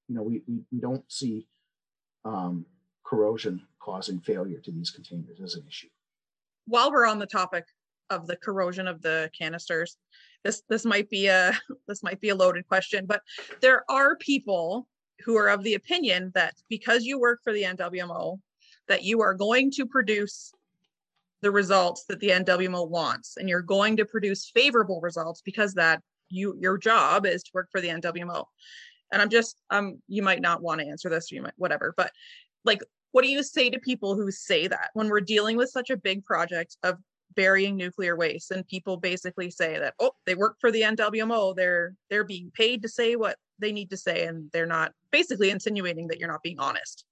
[0.06, 1.48] You know, we we, we don't see
[2.26, 2.66] um,
[3.04, 5.88] corrosion causing failure to these containers as an issue
[6.70, 7.64] while we're on the topic
[8.08, 9.96] of the corrosion of the canisters,
[10.44, 11.52] this this might be a
[11.88, 13.22] this might be a loaded question, but
[13.60, 14.86] there are people
[15.24, 18.38] who are of the opinion that because you work for the NWMO,
[18.88, 20.52] that you are going to produce
[21.42, 26.00] the results that the NWMO wants, and you're going to produce favorable results because that
[26.28, 28.44] you your job is to work for the NWMO.
[29.12, 32.12] And I'm just um you might not want to answer this, you might whatever, but
[32.64, 32.80] like
[33.12, 35.96] what do you say to people who say that when we're dealing with such a
[35.96, 36.98] big project of
[37.36, 41.94] burying nuclear waste and people basically say that oh they work for the NWMO they're
[42.08, 46.08] they're being paid to say what they need to say and they're not basically insinuating
[46.08, 47.04] that you're not being honest.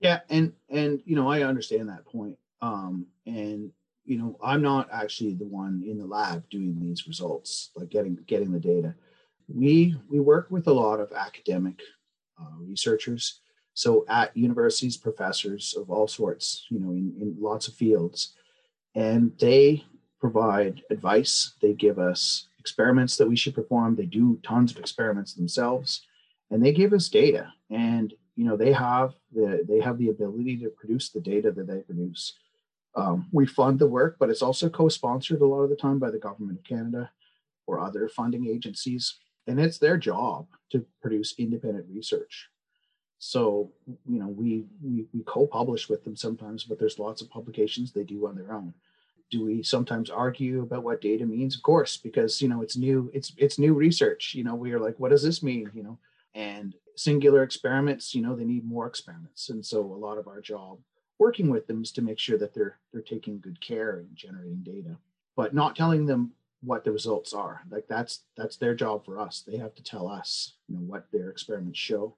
[0.00, 3.70] Yeah and and you know i understand that point um and
[4.04, 8.18] you know i'm not actually the one in the lab doing these results like getting
[8.26, 8.94] getting the data.
[9.48, 11.80] We we work with a lot of academic
[12.40, 13.40] uh, researchers
[13.78, 18.34] so at universities, professors of all sorts, you know, in, in lots of fields,
[18.96, 19.84] and they
[20.18, 21.52] provide advice.
[21.62, 23.94] They give us experiments that we should perform.
[23.94, 26.02] They do tons of experiments themselves,
[26.50, 27.52] and they give us data.
[27.70, 31.68] And you know, they have the they have the ability to produce the data that
[31.68, 32.32] they produce.
[32.96, 36.10] Um, we fund the work, but it's also co-sponsored a lot of the time by
[36.10, 37.12] the government of Canada
[37.68, 42.48] or other funding agencies, and it's their job to produce independent research.
[43.18, 43.72] So,
[44.06, 48.04] you know, we, we, we co-publish with them sometimes, but there's lots of publications they
[48.04, 48.72] do on their own.
[49.30, 51.56] Do we sometimes argue about what data means?
[51.56, 54.80] Of course, because, you know, it's new, it's, it's new research, you know, we are
[54.80, 55.70] like, what does this mean?
[55.74, 55.98] You know,
[56.34, 59.50] and singular experiments, you know, they need more experiments.
[59.50, 60.78] And so a lot of our job
[61.18, 64.62] working with them is to make sure that they're, they're taking good care and generating
[64.62, 64.96] data,
[65.36, 67.62] but not telling them what the results are.
[67.68, 69.42] Like that's, that's their job for us.
[69.46, 72.14] They have to tell us, you know, what their experiments show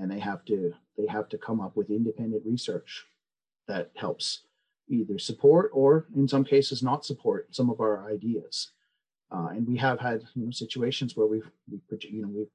[0.00, 3.06] and they have to they have to come up with independent research
[3.66, 4.42] that helps
[4.88, 8.72] either support or in some cases not support some of our ideas
[9.30, 12.50] uh, and we have had you know, situations where we've, we've you know we've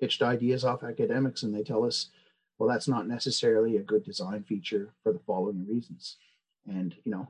[0.00, 2.10] pitched ideas off academics and they tell us
[2.58, 6.16] Well, that's not necessarily a good design feature for the following reasons.
[6.66, 7.28] And, you know,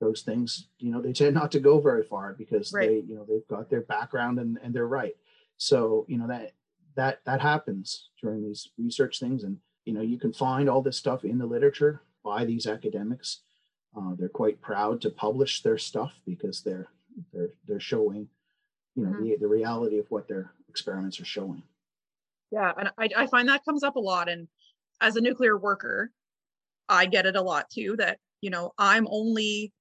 [0.00, 2.88] those things, you know, they tend not to go very far because right.
[2.88, 5.16] they, you know, they've got their background and, and they're right.
[5.56, 6.52] So, you know, that
[6.96, 9.44] that that happens during these research things.
[9.44, 13.40] And, you know, you can find all this stuff in the literature by these academics.
[13.96, 16.88] Uh, they're quite proud to publish their stuff because they're
[17.32, 18.28] they're they're showing,
[18.94, 19.24] you know, mm-hmm.
[19.24, 21.62] the, the reality of what their experiments are showing.
[22.50, 24.28] Yeah, and I, I find that comes up a lot.
[24.28, 24.48] And
[25.00, 26.10] as a nuclear worker,
[26.88, 27.96] I get it a lot too.
[27.98, 29.72] That you know, I'm only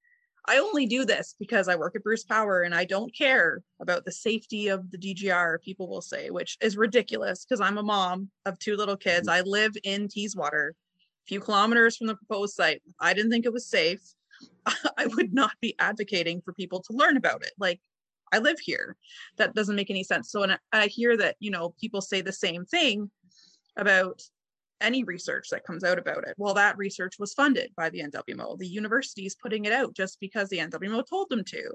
[0.46, 4.04] I only do this because I work at Bruce Power and I don't care about
[4.04, 8.30] the safety of the DGR, people will say, which is ridiculous because I'm a mom
[8.46, 9.28] of two little kids.
[9.28, 9.48] Mm-hmm.
[9.48, 10.74] I live in Teeswater, a
[11.28, 12.82] few kilometers from the proposed site.
[13.00, 14.02] I didn't think it was safe.
[14.98, 17.54] I would not be advocating for people to learn about it.
[17.58, 17.80] Like,
[18.34, 18.98] I live here.
[19.38, 20.30] That doesn't make any sense.
[20.32, 23.10] So, and I hear that, you know, people say the same thing
[23.78, 24.22] about
[24.84, 26.36] any research that comes out about it.
[26.38, 28.58] Well, that research was funded by the NWMO.
[28.60, 31.72] The university is putting it out just because the NWMO told them to.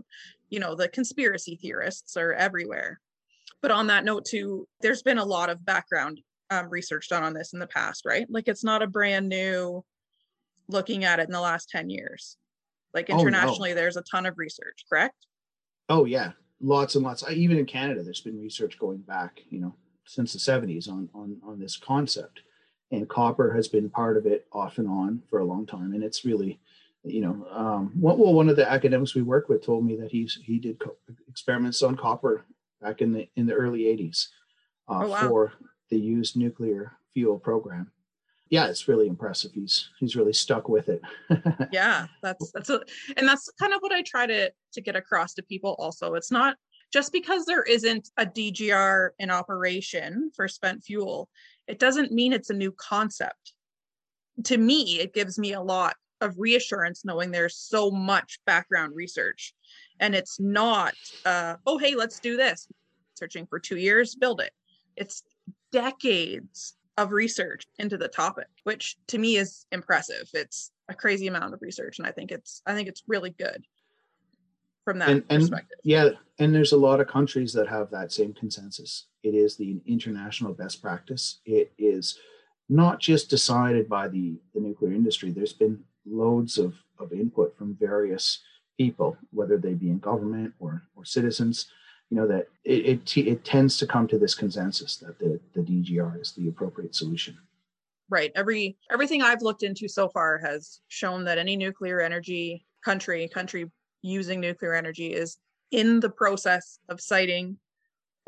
[0.51, 3.01] You know, the conspiracy theorists are everywhere.
[3.63, 7.35] But on that note, too, there's been a lot of background um, research done on
[7.35, 8.27] this in the past, right?
[8.31, 9.85] Like it's not a brand new
[10.69, 12.37] looking at it in the last 10 years.
[12.95, 13.81] Like internationally, oh, no.
[13.81, 15.27] there's a ton of research, correct?
[15.89, 16.33] Oh, yeah.
[16.61, 17.25] Lots and lots.
[17.31, 19.75] Even in Canada, there's been research going back, you know,
[20.07, 22.41] since the 70s on on on this concept
[22.91, 25.93] and copper has been part of it off and on for a long time.
[25.93, 26.59] And it's really,
[27.05, 30.39] you know, um, well, one of the academics we work with told me that he's
[30.43, 30.97] he did co-
[31.29, 32.45] experiments on copper
[32.81, 34.29] back in the in the early '80s
[34.89, 35.29] uh, oh, wow.
[35.29, 35.53] for
[35.91, 37.91] the used nuclear fuel program.
[38.51, 39.53] Yeah, it's really impressive.
[39.53, 41.03] He's he's really stuck with it.
[41.73, 42.81] yeah, that's that's a,
[43.17, 45.77] and that's kind of what I try to to get across to people.
[45.79, 46.57] Also, it's not
[46.91, 51.29] just because there isn't a DGR in operation for spent fuel
[51.69, 53.53] it doesn't mean it's a new concept.
[54.45, 59.55] To me, it gives me a lot of reassurance knowing there's so much background research
[60.01, 62.67] and it's not uh, oh hey let's do this.
[63.15, 64.51] Searching for two years build it.
[64.97, 65.23] It's
[65.71, 70.29] decades of research into the topic which to me is impressive.
[70.35, 73.65] It's a crazy amount of research and i think it's i think it's really good
[74.85, 75.79] from that and, and perspective.
[75.85, 79.81] yeah and there's a lot of countries that have that same consensus it is the
[79.87, 81.41] international best practice.
[81.45, 82.19] It is
[82.69, 85.31] not just decided by the, the nuclear industry.
[85.31, 88.41] There's been loads of, of input from various
[88.77, 91.67] people, whether they be in government or, or citizens,
[92.11, 95.61] you know, that it, it, it tends to come to this consensus that the, the
[95.61, 97.37] DGR is the appropriate solution.
[98.11, 98.33] Right.
[98.35, 103.71] Every everything I've looked into so far has shown that any nuclear energy country, country
[104.01, 105.37] using nuclear energy is
[105.73, 107.59] in the process of siting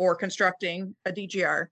[0.00, 1.66] or constructing a DGR.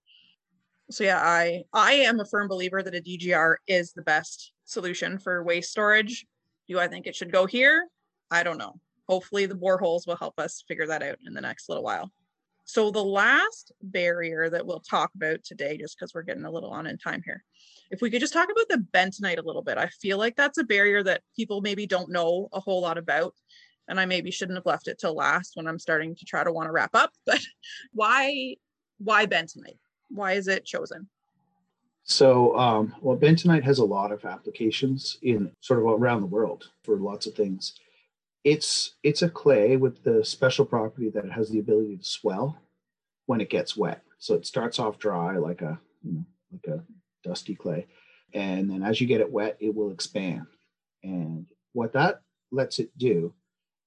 [0.90, 5.18] So yeah, I I am a firm believer that a DGR is the best solution
[5.18, 6.26] for waste storage.
[6.68, 7.88] Do I think it should go here?
[8.30, 8.74] I don't know.
[9.08, 12.12] Hopefully the boreholes will help us figure that out in the next little while.
[12.64, 16.68] So the last barrier that we'll talk about today, just because we're getting a little
[16.68, 17.42] on in time here,
[17.90, 19.78] if we could just talk about the bentonite a little bit.
[19.78, 23.34] I feel like that's a barrier that people maybe don't know a whole lot about
[23.88, 26.52] and I maybe shouldn't have left it till last when I'm starting to try to
[26.52, 27.12] want to wrap up.
[27.26, 27.40] But
[27.92, 28.56] why
[28.98, 29.78] why bentonite?
[30.10, 31.08] Why is it chosen?
[32.04, 36.70] So, um, well, bentonite has a lot of applications in sort of around the world
[36.82, 37.74] for lots of things.
[38.44, 42.62] It's it's a clay with the special property that it has the ability to swell
[43.26, 44.02] when it gets wet.
[44.18, 46.82] So it starts off dry like a you know like a
[47.22, 47.86] dusty clay,
[48.32, 50.46] and then as you get it wet, it will expand.
[51.02, 53.34] And what that lets it do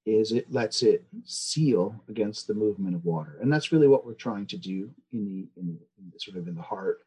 [0.05, 3.37] is it lets it seal against the movement of water.
[3.41, 5.77] And that's really what we're trying to do in the, in,
[6.11, 7.01] the sort of in the heart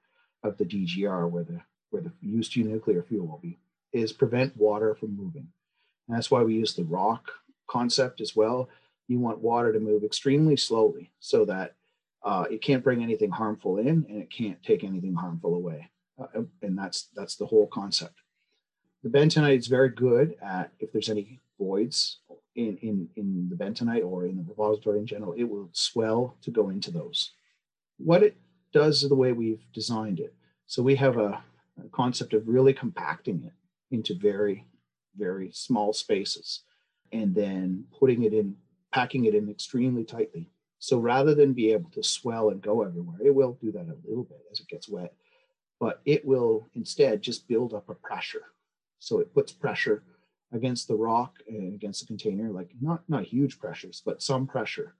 [0.44, 3.56] of the DGR where the where the used nuclear fuel will be,
[3.92, 5.46] is prevent water from moving.
[6.08, 7.30] And that's why we use the rock
[7.68, 8.68] concept as well.
[9.06, 11.74] You want water to move extremely slowly so that
[12.24, 15.88] uh, it can't bring anything harmful in and it can't take anything harmful away.
[16.18, 18.20] Uh, and that's that's the whole concept.
[19.02, 22.18] The bentonite is very good at if there's any voids
[22.54, 26.50] in, in, in the bentonite or in the repository in general, it will swell to
[26.50, 27.32] go into those.
[27.98, 28.36] What it
[28.72, 30.34] does is the way we've designed it.
[30.66, 31.42] So we have a,
[31.84, 33.52] a concept of really compacting it
[33.94, 34.66] into very,
[35.16, 36.60] very small spaces
[37.12, 38.56] and then putting it in,
[38.92, 40.50] packing it in extremely tightly.
[40.78, 44.08] So rather than be able to swell and go everywhere, it will do that a
[44.08, 45.14] little bit as it gets wet,
[45.80, 48.42] but it will instead just build up a pressure.
[48.98, 50.02] So it puts pressure
[50.54, 54.94] against the rock and against the container, like not not huge pressures, but some pressure,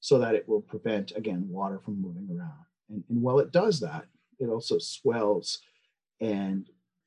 [0.00, 2.66] so that it will prevent again water from moving around.
[2.90, 4.04] And, and while it does that,
[4.38, 5.60] it also swells
[6.20, 6.66] and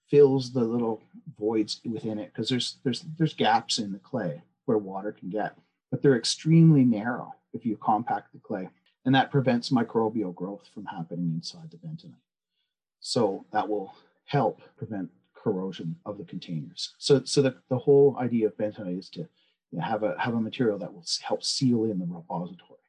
[0.10, 1.02] fills the little
[1.40, 5.56] voids within it because there's there's there's gaps in the clay where water can get,
[5.92, 8.68] but they're extremely narrow if you compact the clay,
[9.06, 12.16] and that prevents microbial growth from happening inside the bentonite.
[13.00, 13.94] So that will
[14.26, 15.10] help prevent
[15.42, 16.94] corrosion of the containers.
[16.98, 19.28] So so the, the whole idea of bentonite is to
[19.82, 22.80] have a have a material that will help seal in the repository.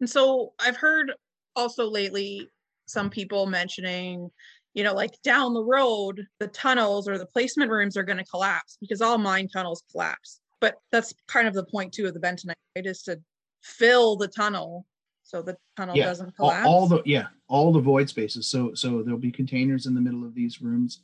[0.00, 1.12] And so I've heard
[1.54, 2.48] also lately
[2.86, 4.30] some people mentioning
[4.74, 8.24] you know, like down the road, the tunnels or the placement rooms are going to
[8.24, 10.40] collapse because all mine tunnels collapse.
[10.60, 12.86] But that's kind of the point too of the bentonite, right?
[12.86, 13.20] Is to
[13.62, 14.86] fill the tunnel
[15.22, 16.66] so the tunnel yeah, doesn't collapse.
[16.66, 18.46] All, all the yeah, all the void spaces.
[18.46, 21.00] So so there'll be containers in the middle of these rooms.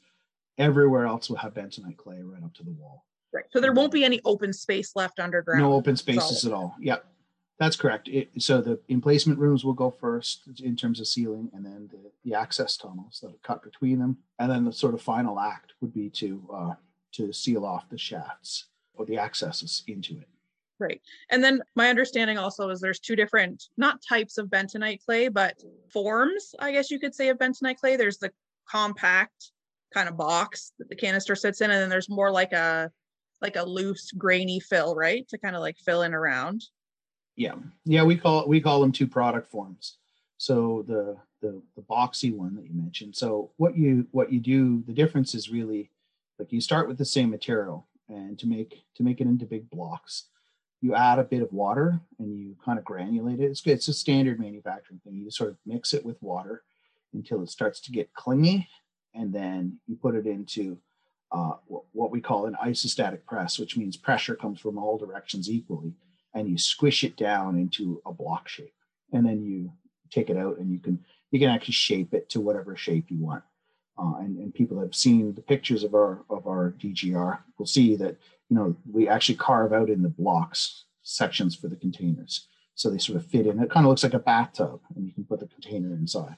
[0.58, 3.04] Everywhere else will have bentonite clay right up to the wall.
[3.32, 3.44] Right.
[3.50, 5.62] So there won't be any open space left underground.
[5.62, 6.74] No open spaces at all.
[6.80, 7.04] Yep.
[7.58, 8.08] That's correct.
[8.08, 12.10] It, so the emplacement rooms will go first in terms of sealing, and then the,
[12.24, 15.72] the access tunnels that are cut between them, and then the sort of final act
[15.80, 16.74] would be to uh,
[17.12, 20.28] to seal off the shafts or the accesses into it.
[20.78, 21.00] Right.
[21.30, 25.60] And then my understanding also is there's two different, not types of bentonite clay, but
[25.92, 27.96] forms, I guess you could say, of bentonite clay.
[27.96, 28.30] There's the
[28.68, 29.50] compact
[29.92, 32.90] kind of box that the canister sits in, and then there's more like a
[33.40, 35.26] like a loose grainy fill, right?
[35.28, 36.64] To kind of like fill in around.
[37.36, 39.98] Yeah, yeah, we call we call them two product forms.
[40.38, 43.16] So the the the boxy one that you mentioned.
[43.16, 45.90] So what you what you do, the difference is really
[46.38, 49.70] like you start with the same material, and to make to make it into big
[49.70, 50.24] blocks,
[50.80, 53.44] you add a bit of water and you kind of granulate it.
[53.44, 55.14] It's good it's a standard manufacturing thing.
[55.14, 56.62] You sort of mix it with water
[57.14, 58.68] until it starts to get clingy,
[59.14, 60.78] and then you put it into
[61.32, 61.52] uh,
[61.92, 65.92] what we call an isostatic press, which means pressure comes from all directions equally
[66.34, 68.74] and you squish it down into a block shape.
[69.12, 69.72] And then you
[70.10, 73.18] take it out and you can you can actually shape it to whatever shape you
[73.18, 73.42] want.
[73.98, 77.96] Uh, and, and people have seen the pictures of our of our dgr will see
[77.96, 78.16] that
[78.48, 82.46] you know we actually carve out in the blocks sections for the containers.
[82.74, 83.60] So they sort of fit in.
[83.60, 86.36] It kind of looks like a bathtub and you can put the container inside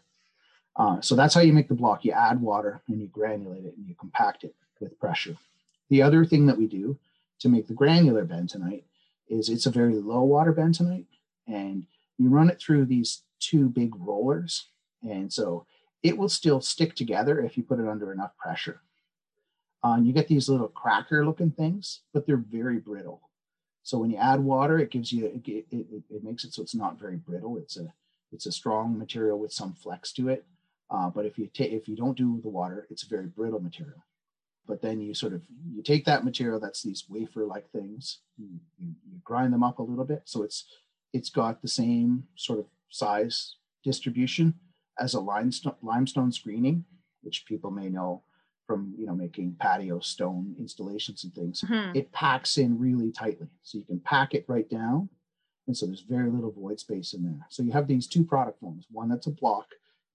[0.76, 2.04] uh, so that's how you make the block.
[2.04, 5.36] You add water and you granulate it and you compact it with pressure.
[5.88, 6.98] The other thing that we do
[7.40, 8.84] to make the granular bentonite
[9.28, 11.06] is it's a very low water bentonite
[11.46, 11.86] and
[12.18, 14.66] you run it through these two big rollers
[15.02, 15.66] and so
[16.02, 18.80] it will still stick together if you put it under enough pressure.
[19.82, 23.22] Uh, and you get these little cracker looking things but they're very brittle.
[23.82, 26.62] So when you add water it gives you it, it, it, it makes it so
[26.62, 27.56] it's not very brittle.
[27.56, 27.92] It's a
[28.32, 30.44] it's a strong material with some flex to it
[30.90, 33.60] uh, but if you take if you don't do the water it's a very brittle
[33.60, 34.04] material.
[34.66, 38.60] But then you sort of you take that material that's these wafer like things you,
[38.78, 40.22] you, you, grind them up a little bit.
[40.26, 40.64] So it's
[41.12, 44.54] it's got the same sort of size distribution
[44.98, 46.84] as a limestone limestone screening
[47.22, 48.22] which people may know
[48.66, 51.62] from you know making patio stone installations and things.
[51.62, 51.96] Mm-hmm.
[51.96, 53.48] it packs in really tightly.
[53.62, 55.08] So you can pack it right down
[55.66, 57.46] and so there's very little void space in there.
[57.48, 59.66] So you have these two product forms one that's a block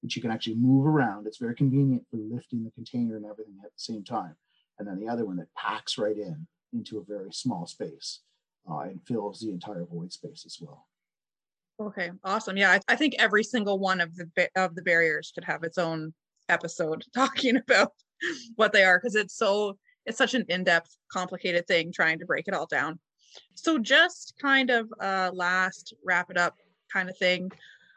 [0.05, 3.55] which you can actually move around it's very convenient for lifting the container and everything
[3.63, 4.35] at the same time
[4.77, 8.21] and then the other one that packs right in into a very small space
[8.69, 10.87] uh, and fills the entire void space as well.
[11.79, 12.57] Okay, awesome.
[12.57, 15.77] Yeah, I, I think every single one of the of the barriers could have its
[15.77, 16.13] own
[16.47, 17.91] episode talking about
[18.55, 22.47] what they are because it's so it's such an in-depth, complicated thing trying to break
[22.47, 22.99] it all down.
[23.55, 26.55] So just kind of uh last wrap it up
[26.91, 27.51] kind of thing.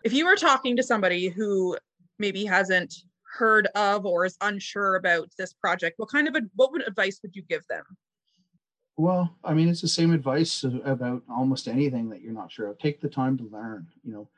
[0.04, 1.76] If you were talking to somebody who
[2.18, 2.94] maybe hasn't
[3.36, 7.20] heard of or is unsure about this project, what kind of a, what would advice
[7.22, 7.84] would you give them?
[8.96, 12.78] Well, I mean, it's the same advice about almost anything that you're not sure of.
[12.78, 13.86] Take the time to learn.
[14.02, 14.28] You know,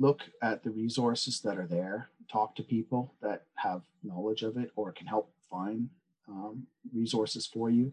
[0.00, 2.08] look at the resources that are there.
[2.30, 5.88] Talk to people that have knowledge of it or can help find
[6.28, 7.92] um, resources for you.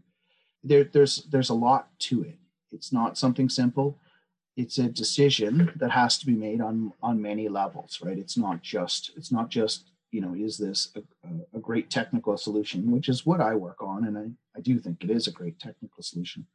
[0.64, 2.40] There, there's there's a lot to it.
[2.72, 4.00] It's not something simple.
[4.56, 8.18] It's a decision that has to be made on on many levels, right?
[8.18, 12.92] It's not just it's not just you know, is this a, a, great technical solution,
[12.92, 14.06] which is what I work on.
[14.06, 16.46] And I, I do think it is a great technical solution.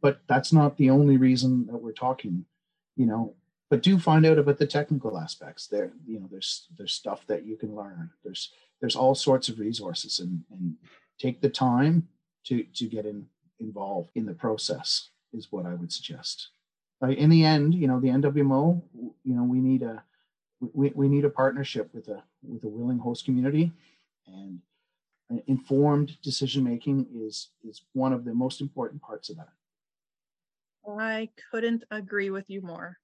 [0.00, 2.44] But that's not the only reason that we're talking,
[2.96, 3.34] you know,
[3.68, 5.92] but do find out about the technical aspects there.
[6.06, 8.10] You know, there's there's stuff that you can learn.
[8.22, 10.76] There's there's all sorts of resources and, and
[11.18, 12.06] take the time
[12.44, 13.26] to to get in,
[13.58, 16.50] involved in the process is what I would suggest.
[17.02, 18.82] In the end, you know, the NWMO,
[19.24, 20.02] you know, we need a
[20.60, 23.72] we, we need a partnership with a with a willing host community.
[24.26, 24.60] And
[25.46, 29.48] informed decision making is is one of the most important parts of that.
[30.98, 32.96] I couldn't agree with you more.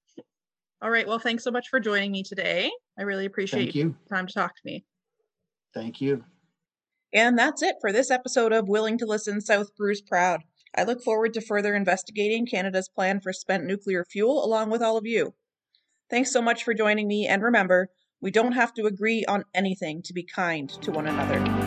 [0.81, 1.07] All right.
[1.07, 2.69] Well thanks so much for joining me today.
[2.99, 3.95] I really appreciate you.
[4.09, 4.85] time to talk to me.
[5.73, 6.23] Thank you.
[7.13, 10.41] And that's it for this episode of Willing to Listen South Bruce Proud.
[10.75, 14.97] I look forward to further investigating Canada's plan for spent nuclear fuel along with all
[14.97, 15.33] of you.
[16.09, 17.89] Thanks so much for joining me, and remember,
[18.21, 21.66] we don't have to agree on anything to be kind to one another.